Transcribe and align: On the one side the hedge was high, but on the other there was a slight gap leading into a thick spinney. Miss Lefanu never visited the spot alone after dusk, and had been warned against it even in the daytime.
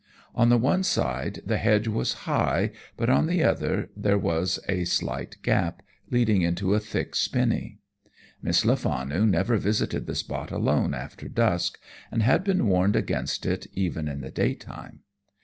On 0.33 0.49
the 0.49 0.57
one 0.57 0.81
side 0.81 1.41
the 1.45 1.57
hedge 1.59 1.87
was 1.87 2.25
high, 2.25 2.71
but 2.97 3.07
on 3.07 3.27
the 3.27 3.43
other 3.43 3.91
there 3.95 4.17
was 4.17 4.57
a 4.67 4.83
slight 4.85 5.37
gap 5.43 5.83
leading 6.09 6.41
into 6.41 6.73
a 6.73 6.79
thick 6.79 7.13
spinney. 7.13 7.77
Miss 8.41 8.65
Lefanu 8.65 9.27
never 9.27 9.57
visited 9.57 10.07
the 10.07 10.15
spot 10.15 10.49
alone 10.49 10.95
after 10.95 11.27
dusk, 11.29 11.77
and 12.11 12.23
had 12.23 12.43
been 12.43 12.65
warned 12.65 12.95
against 12.95 13.45
it 13.45 13.67
even 13.75 14.07
in 14.07 14.21
the 14.21 14.31
daytime. 14.31 15.01